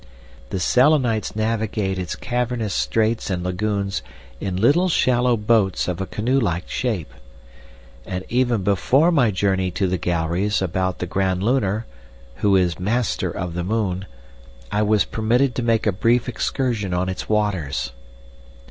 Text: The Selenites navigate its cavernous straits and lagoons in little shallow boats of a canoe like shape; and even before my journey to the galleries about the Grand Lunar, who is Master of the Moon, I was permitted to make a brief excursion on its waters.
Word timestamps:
The 0.49 0.59
Selenites 0.59 1.35
navigate 1.35 1.99
its 1.99 2.15
cavernous 2.15 2.73
straits 2.73 3.29
and 3.29 3.43
lagoons 3.43 4.01
in 4.39 4.55
little 4.55 4.89
shallow 4.89 5.37
boats 5.37 5.87
of 5.87 6.01
a 6.01 6.07
canoe 6.07 6.39
like 6.39 6.67
shape; 6.67 7.13
and 8.03 8.23
even 8.27 8.63
before 8.63 9.11
my 9.11 9.29
journey 9.29 9.69
to 9.69 9.85
the 9.85 9.99
galleries 9.99 10.59
about 10.59 10.97
the 10.97 11.05
Grand 11.05 11.43
Lunar, 11.43 11.85
who 12.37 12.55
is 12.55 12.79
Master 12.79 13.29
of 13.29 13.53
the 13.53 13.63
Moon, 13.63 14.07
I 14.71 14.81
was 14.81 15.05
permitted 15.05 15.53
to 15.53 15.61
make 15.61 15.85
a 15.85 15.91
brief 15.91 16.27
excursion 16.27 16.95
on 16.95 17.07
its 17.07 17.29
waters. 17.29 17.91